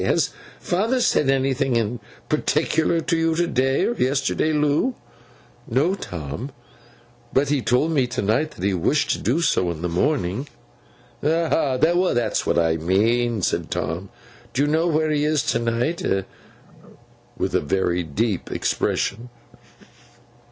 Has 0.03 0.31
father 0.59 0.99
said 0.99 1.29
anything 1.29 1.99
particular 2.27 3.01
to 3.01 3.15
you 3.15 3.35
to 3.35 3.45
day 3.45 3.85
or 3.85 3.93
yesterday, 3.93 4.51
Loo?' 4.51 4.95
'No, 5.69 5.93
Tom. 5.93 6.49
But 7.31 7.49
he 7.49 7.61
told 7.61 7.91
me 7.91 8.07
to 8.07 8.23
night 8.23 8.49
that 8.49 8.63
he 8.65 8.73
wished 8.73 9.11
to 9.11 9.17
do 9.19 9.41
so 9.41 9.69
in 9.69 9.83
the 9.83 9.87
morning.' 9.87 10.49
'Ah! 11.23 11.77
That's 11.77 12.47
what 12.47 12.57
I 12.57 12.77
mean,' 12.77 13.43
said 13.43 13.69
Tom. 13.69 14.09
'Do 14.53 14.63
you 14.63 14.67
know 14.67 14.87
where 14.87 15.11
he 15.11 15.23
is 15.23 15.43
to 15.51 15.59
night?'—with 15.59 16.25
a 17.53 17.61
very 17.61 18.01
deep 18.01 18.51
expression. 18.51 19.29